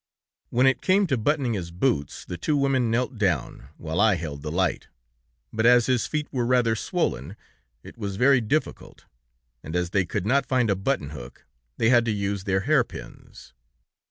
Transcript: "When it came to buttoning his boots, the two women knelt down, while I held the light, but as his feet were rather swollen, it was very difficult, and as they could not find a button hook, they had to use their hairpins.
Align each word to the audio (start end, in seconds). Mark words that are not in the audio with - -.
"When 0.49 0.65
it 0.65 0.81
came 0.81 1.05
to 1.05 1.15
buttoning 1.15 1.53
his 1.53 1.69
boots, 1.69 2.25
the 2.25 2.35
two 2.35 2.57
women 2.57 2.89
knelt 2.89 3.19
down, 3.19 3.67
while 3.77 4.01
I 4.01 4.15
held 4.15 4.41
the 4.41 4.49
light, 4.51 4.87
but 5.53 5.63
as 5.67 5.85
his 5.85 6.07
feet 6.07 6.27
were 6.31 6.43
rather 6.43 6.75
swollen, 6.75 7.35
it 7.83 7.99
was 7.99 8.15
very 8.15 8.41
difficult, 8.41 9.05
and 9.61 9.75
as 9.75 9.91
they 9.91 10.07
could 10.07 10.25
not 10.25 10.47
find 10.47 10.71
a 10.71 10.75
button 10.75 11.11
hook, 11.11 11.45
they 11.77 11.89
had 11.89 12.05
to 12.05 12.11
use 12.11 12.45
their 12.45 12.61
hairpins. 12.61 13.53